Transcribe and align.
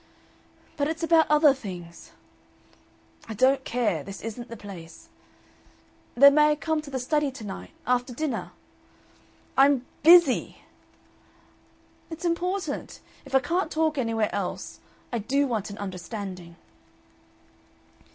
"But 0.77 0.87
it's 0.87 1.03
about 1.03 1.29
other 1.29 1.53
things." 1.53 2.09
"I 3.29 3.35
don't 3.35 3.63
care. 3.63 4.03
This 4.03 4.19
isn't 4.23 4.49
the 4.49 4.57
place." 4.57 5.09
"Then 6.15 6.33
may 6.33 6.49
I 6.49 6.55
come 6.55 6.81
to 6.81 6.89
the 6.89 6.97
study 6.97 7.29
to 7.29 7.43
night 7.43 7.69
after 7.85 8.11
dinner?" 8.11 8.51
"I'm 9.55 9.85
BUSY!" 10.01 10.63
"It's 12.09 12.25
important. 12.25 12.99
If 13.25 13.35
I 13.35 13.39
can't 13.41 13.69
talk 13.69 13.99
anywhere 13.99 14.33
else 14.33 14.79
I 15.13 15.19
DO 15.19 15.45
want 15.45 15.69
an 15.69 15.77
understanding." 15.77 16.55